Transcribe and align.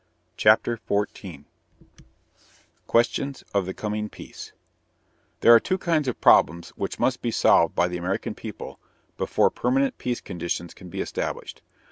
CHAPTER 0.35 0.77
XIV 0.89 1.43
QUESTIONS 2.87 3.43
OF 3.53 3.67
THE 3.67 3.75
COMING 3.75 4.09
PEACE 4.09 4.51
There 5.41 5.53
are 5.53 5.59
two 5.59 5.77
kinds 5.77 6.07
of 6.07 6.19
problems 6.19 6.69
which 6.69 6.97
must 6.97 7.21
be 7.21 7.29
solved 7.29 7.75
by 7.75 7.87
the 7.87 7.97
American 7.97 8.33
people 8.33 8.79
before 9.15 9.51
permanent 9.51 9.99
peace 9.99 10.19
conditions 10.19 10.73
can 10.73 10.89
be 10.89 11.01
established. 11.01 11.61